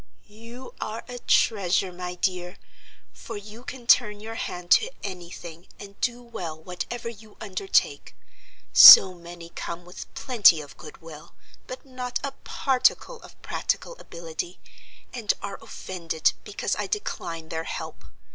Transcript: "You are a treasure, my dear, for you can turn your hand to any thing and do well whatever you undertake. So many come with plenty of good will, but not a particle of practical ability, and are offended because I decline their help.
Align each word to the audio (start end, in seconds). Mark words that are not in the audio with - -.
"You 0.25 0.73
are 0.81 1.03
a 1.07 1.19
treasure, 1.19 1.93
my 1.93 2.15
dear, 2.15 2.57
for 3.13 3.37
you 3.37 3.63
can 3.63 3.85
turn 3.85 4.19
your 4.19 4.33
hand 4.33 4.71
to 4.71 4.89
any 5.03 5.29
thing 5.29 5.67
and 5.79 6.01
do 6.01 6.23
well 6.23 6.59
whatever 6.59 7.07
you 7.07 7.37
undertake. 7.39 8.15
So 8.73 9.13
many 9.13 9.49
come 9.49 9.85
with 9.85 10.11
plenty 10.15 10.59
of 10.59 10.75
good 10.75 11.03
will, 11.03 11.35
but 11.67 11.85
not 11.85 12.19
a 12.23 12.31
particle 12.31 13.21
of 13.21 13.39
practical 13.43 13.95
ability, 13.99 14.59
and 15.13 15.35
are 15.43 15.59
offended 15.63 16.33
because 16.43 16.75
I 16.79 16.87
decline 16.87 17.49
their 17.49 17.65
help. 17.65 18.03